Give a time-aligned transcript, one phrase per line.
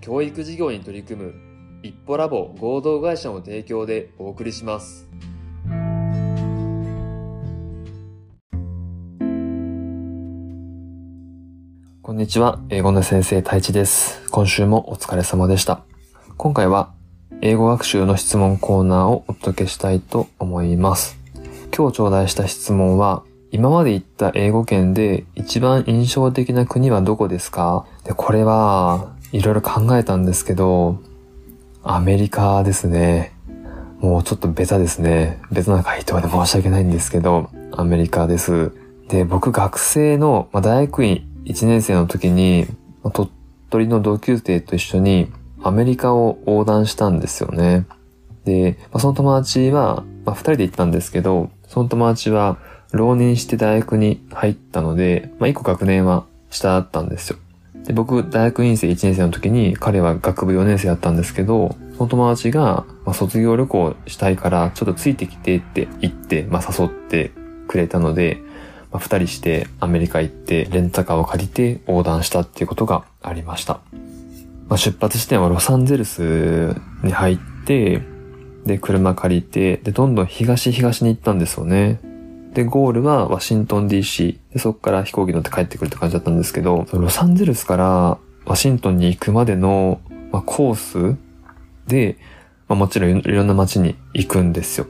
[0.00, 1.34] 教育事業に取り組む
[1.82, 5.08] 一歩ラボ合同会社の提供でお送りします。
[12.00, 14.22] こんにちは、英語の先生太一です。
[14.30, 15.82] 今週もお疲れ様でした。
[16.36, 16.94] 今回は
[17.40, 21.18] 英語学習の質問コーナーをお届けしたいと思います。
[21.76, 27.86] 今日頂戴した質問は、今まで行った英語圏で一番印象的な国はどこですか？
[28.04, 31.00] で、これはいろいろ考えたんですけど、
[31.82, 33.32] アメリカですね。
[34.00, 35.40] もうちょっとベタですね。
[35.50, 38.72] ベタな回答で申し訳ないんですけど、アメリカです。
[39.08, 42.66] で、僕学生の、まあ、大学院1年生の時に、
[43.12, 43.30] 鳥
[43.70, 47.86] 取の同級生と一緒にアメリカを横断したんですよね。
[48.44, 52.58] で、まあ、その友達は、まあ、2人で行ったんですけど、その友達は
[52.92, 57.38] 浪人して大学に入ったので、まあ、1個学年は下だったんですよ。
[57.84, 67.32] で、僕、大学院生1年生の時に、彼は学部4年生だったんですけど、その友達が、まあ、卒業旅行したいから、ちょっとついてきてって言って、まあ、誘って
[67.66, 68.42] くれたので、
[68.90, 73.80] まあ、二人してアメリカ行って、レンタカーを借りて横断したっていうことがありました。
[74.68, 78.02] まあ、出発地点はロサンゼルスに入って、
[78.64, 82.00] で、車借りて、で、どんどん東東に行ったんですよね。
[82.58, 84.36] で、ゴールはワシントン DC。
[84.52, 90.00] で、そこから飛行機乗って帰ってくるって感じだったんですけど、ロサンゼルスからワシントンに行くまでの、
[90.32, 91.16] まあ、コース
[91.86, 92.16] で、
[92.66, 94.88] まあ、もちろんいろんな街に行くんですよ。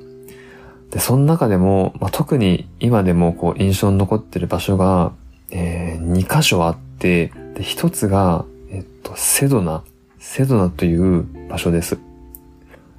[0.93, 5.13] で、その中でも、まあ、特に今でもこう印象に残ってる場所が、
[5.51, 9.85] えー、2箇所あって、で、一つが、えっと、セドナ、
[10.19, 11.99] セドナという場所です。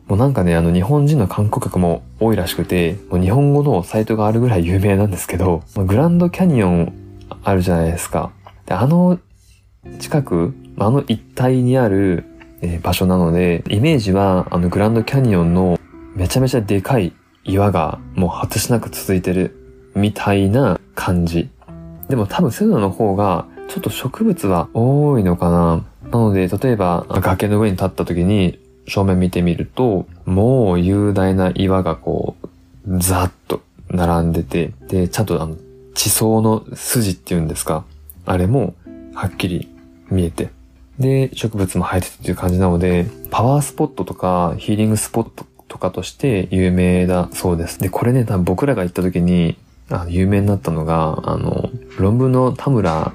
[0.09, 6.93] もうなんかね、あの日本人の観光客も多いらしくて、もう日本語のサイトがあるぐらい有名なんですけど、グランドキャニオン
[7.43, 8.31] あるじゃないですか。
[8.65, 9.19] で、あの
[9.99, 12.25] 近く、あの一帯にある、
[12.61, 15.79] え、場所なので、イメージはあのグランドキャニオンの
[16.15, 21.51] めちゃめちゃでかい岩がもう果てしなく続いてるみたいな感じ。
[22.09, 25.85] でも多分セドナの方がちょっと植物は多いのかな。
[26.09, 28.57] なので、例えば崖の上に立った時に
[28.87, 35.55] 正面見てみると、もう雄大な岩がこう、ざっと並んでて、で、ちゃんとあの、
[35.93, 37.85] 地層の筋っていうんですか、
[38.25, 38.73] あれも
[39.13, 39.69] はっきり
[40.09, 40.49] 見えて、
[40.99, 47.79] で、植物も生えててっていう感じなので、パワースポットとかヒーリングスポットとかとして有名だそうです。
[47.79, 49.57] で、これね、多分僕らが行った時に、
[49.89, 53.13] あ有名になったのが、あの、論文の田村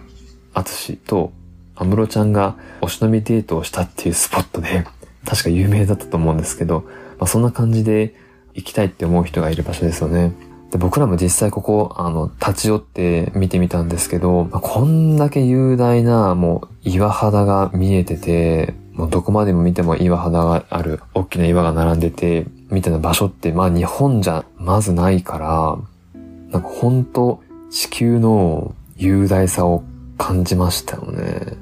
[0.54, 1.32] 厚と
[1.76, 4.84] 安室ちゃんがお忍びデートをしたっていうスポットで、
[5.24, 6.82] 確か有名だったと思うんですけど、
[7.18, 8.14] まあ、そんな感じで
[8.54, 10.32] 行きたいって思う人がいる場所ですよね。
[10.70, 26.20] で僕らも実際ここ、あの、立ち寄って見てみたんですけど、まあ、こんだけ雄大な、もう岩肌が見えてて、もうどこまでも見ても岩肌がある、大きな岩が並んでて、みたいな場所って、まあ日本じゃまずないから、
[26.50, 29.84] なんか本当地球の雄大さを
[30.18, 31.56] 感じましたよね。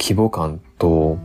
[0.00, 1.18] 規模感と、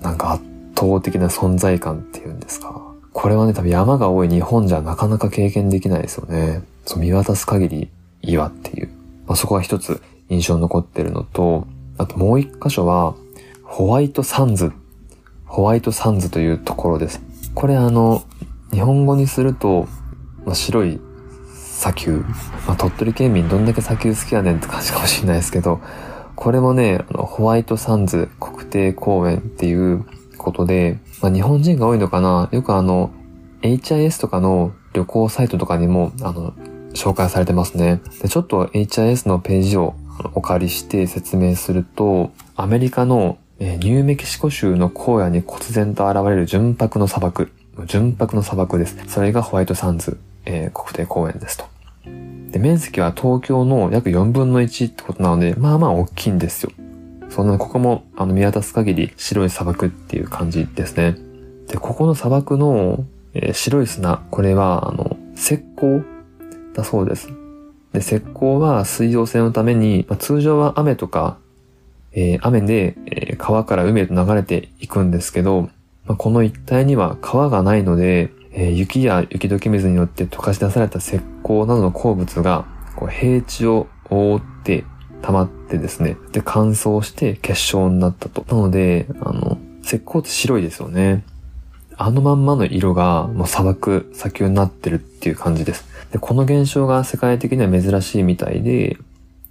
[0.00, 0.44] なんか圧
[0.76, 2.82] 倒的な存在感っていうんですか。
[3.12, 6.62] これはね、多分山が多い日本じゃなかなか経験できないですよね。
[6.84, 8.88] そう見渡す限り岩っていう。
[9.26, 11.66] まあ、そこは一つ印象に残ってるのと、
[11.98, 13.14] あともう一箇所は、
[13.62, 14.72] ホワイトサンズ。
[15.46, 17.22] ホワイトサンズというところです。
[17.54, 18.22] これあの、
[18.70, 19.88] 日本語にすると、
[20.44, 21.00] まあ、白い
[21.54, 22.24] 砂丘。
[22.66, 25.80] まあ、鳥取県民どんだけ砂丘好きやねんって感じかもしれないですけど、
[26.34, 30.04] これもね、あのホワイトサンズ国定公園っていう
[30.46, 32.48] ことで、まあ、日本人が多いのかな？
[32.52, 33.10] よくあの、
[33.62, 36.52] HIS とかの旅行サイトとかにも、あの、
[36.94, 38.00] 紹介されてますね。
[38.22, 39.96] で、ちょっと HIS のページを
[40.34, 47.50] お借りして説明すると、アメリカの、ニューメキシコ州の荒野に忽然と現れる純白の砂漠。
[47.86, 48.96] 純白の砂漠です。
[49.08, 51.64] それがホワイトサンズ、えー、国定公園ですと。
[52.50, 56.70] で、面積は東京の約4分の1ってことなので、まあまあ大きいんですよ。
[57.36, 61.18] そんな、ここも、あの、見渡す限り白い砂漠っていう感じですね。
[61.68, 63.04] で、ここの砂漠の、
[63.34, 66.02] えー、白い砂、これは、あの、石膏
[66.72, 67.28] だそうです。
[67.92, 71.36] で、石膏は水溶性のために、まあ、通常は雨とか、
[72.12, 75.68] えー、雨で、えー、川から海へと流れていくんですけど、
[76.06, 82.64] まあ、この一帯には川がないので、えー、雪や雪解け水によって溶かし出された石膏などの鉱物が
[82.96, 84.86] こう平地を覆って
[85.26, 88.46] 溜まってですね、で乾燥して結晶になったと。
[88.48, 91.24] なので、あの、石膏って白いですよね。
[91.96, 95.84] あのまんまの色がもう砂漠、砂丘になってるっていう感じです。
[96.12, 98.98] で、この現象が世界的には珍しいみたいで、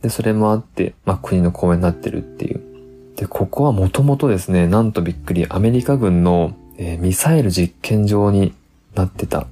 [0.01, 2.62] で、それもあって、まあ、国の公園になってるっていう。
[3.18, 8.54] で、ここはもともとですね、なんとびっくり、アメリカ軍の、えー、ミサイル実験場に
[8.94, 9.48] なってた。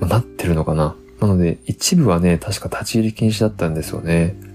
[0.00, 4.51] まあ、なってるのかななので、一部はね、確か立ち入り禁止だったんですよね。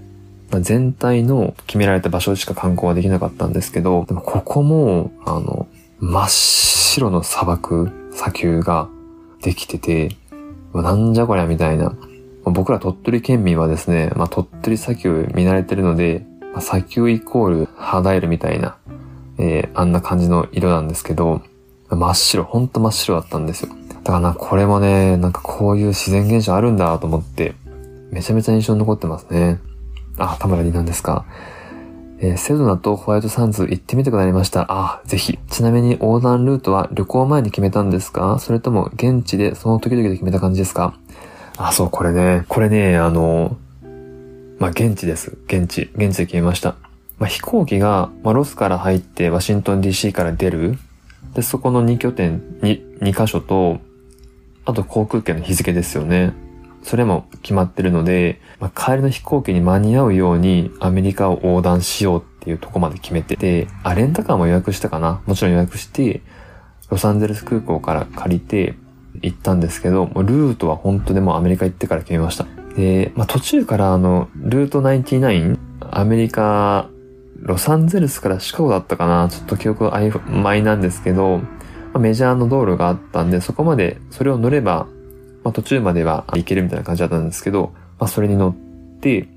[0.50, 5.66] まあ、全体の決められた場所でしか観光はできなかったんですけど、でもここも、あの、
[6.00, 8.88] 真っ白の砂漠、砂丘が
[9.42, 10.16] できてて、
[10.74, 11.96] なんじゃこりゃみたいな。
[12.44, 18.76] 僕ら鳥取県民はですね、まあ、鳥取砂丘見慣れてるので、まあ、砂丘イコール肌色みたいな、
[19.38, 21.42] えー、あんな感じの色なんですけど、
[21.90, 23.70] 真っ白、ほんと真っ白だったんですよ。
[24.04, 27.54] だからな、これもね、なんかこういう自然現象あるんだと思って、
[28.10, 29.58] めちゃめちゃ印象に残ってますね。
[30.18, 31.24] あ、田村里なんですか。
[32.20, 34.66] えー、セドナとホワイトサンズ行ってみたくなりました。
[34.68, 35.38] あ、ぜひ。
[35.48, 40.98] ちなみに横断ルートは旅行前に決めたんですかそれとも現地でその時々で決めた感じですか
[41.56, 42.44] あ、そう、これね。
[42.48, 43.56] これね、あの、
[44.58, 45.38] まあ、現地です。
[45.46, 45.90] 現地。
[45.94, 46.74] 現地で決めました。
[47.18, 50.78] まあ、飛行機が、まあ、ロスから入ってワシントン DC から出る。
[51.34, 53.80] で、そこの2拠点、2、2箇所と、
[54.64, 56.32] あと航空券の日付ですよね。
[56.88, 65.20] それも決まってるので、まあ、帰りの飛行機に間に合うようにアメリカを横断しようっていうとこまで決めてて、あ、レンタカーも予約したかな？
[65.26, 66.22] もちろん予約して、
[66.88, 68.74] ロサンゼルス空港から借りて
[69.20, 72.46] 行ったんですけど、もうルートは本当でもアメリカ行ってから決めました。
[72.74, 75.58] で、まあ、途中からあの、ルート99、
[75.90, 76.88] アメリカ、
[77.42, 79.28] ロサンゼルスからシカゴだったかな？
[79.28, 81.46] ちょっと記憶曖昧なんですけど、ま
[81.94, 84.86] あ、メジャーの道路があったんで、そこまで、それを乗れば、
[85.48, 88.54] まあ、途中までは行けるみたいな感じだったんですけど、まあ、それに乗っ
[89.00, 89.28] て、で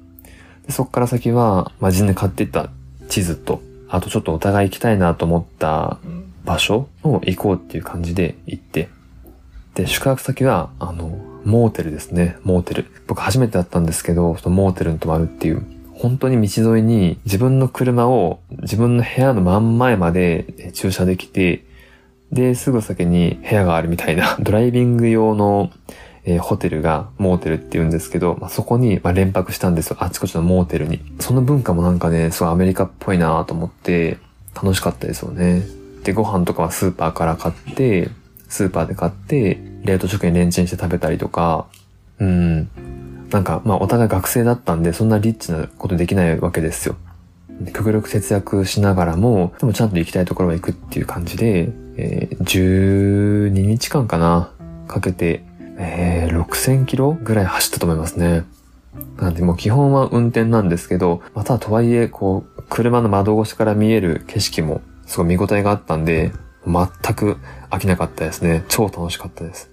[0.71, 2.69] そっから先は、まあ、自分で買ってった
[3.07, 5.99] 地図と、あとちょっとお互い行きたいなと思った
[6.43, 8.89] 場所を行こうっていう感じで行って、
[9.73, 11.07] で、宿泊先は、あの、
[11.45, 12.35] モーテルですね。
[12.43, 12.85] モーテル。
[13.07, 15.65] 僕初めてだったんですけど、そのモーテルに泊まるっていう。
[15.93, 21.63] 本当に道沿いに自分の車を自分の部屋の真ん前まで駐車できて、
[22.31, 25.71] で、すぐ先に部屋があるみたいな、 ドライビング用の、
[26.23, 29.97] えー、ホテルがモーテルって言うんですけど、まあ、そこに、まあ、連泊したんですよ。
[29.99, 31.01] あちこちのモーテルに。
[31.19, 34.17] その文化もなんかね、すごいアメリカっぽいなと思って、
[34.55, 35.63] 楽しかったですよね。
[36.03, 38.09] で、ご飯とかはスーパーから買って、
[38.47, 41.65] スーパーで買って、冷凍食品レンチンして食べたりとか、
[42.19, 42.69] うん。
[43.31, 46.95] なんか、まあお互い学生だったんで、そんなリッチなことできないわけですよ。
[47.73, 54.51] 極力節約しながらも、でもちゃんと行きたいところは行くっていう感じで、えー、12日間かな
[54.87, 55.43] かけて、
[55.77, 58.45] えー、6000キロぐらい走ったと思いますね。
[59.17, 66.31] なんでもう基本は運転なんですけど、またとはいえ、こう、車の窓越しから見える景色もすごい見応えがあったんで、
[66.65, 67.37] 全く
[67.69, 68.63] 飽きなかったですね。
[68.67, 69.71] 超楽しかったです。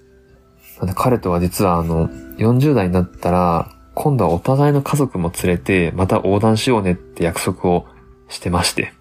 [0.78, 2.08] なんで彼とは実はあの、
[2.38, 7.86] 40代になったら、今度はお互いの家族も連れて、また横断しようねって約束を
[8.28, 8.92] してまして。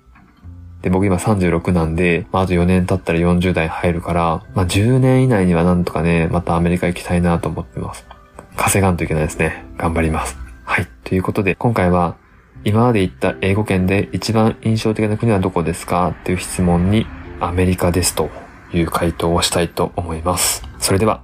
[0.82, 8.08] で、僕今36なんで、まあ、あと4年経ったら40代入るから、まあ、10年以内にはなんとかね、またアメリカ行きたいなと思ってます。
[8.56, 9.66] 稼がんといけないですね。
[9.78, 10.36] 頑張ります。
[10.66, 10.88] はい。
[11.04, 12.18] ということで、今回は、
[12.64, 17.06] 今まで行った英語圏で一番印象的な国はどこですかっていう質問に、
[17.40, 18.32] アメリカですと
[18.74, 20.64] いう回答をしたいと思います。
[20.80, 21.22] それでは。